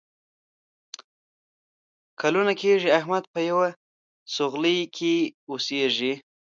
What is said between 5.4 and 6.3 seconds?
اوسېږي.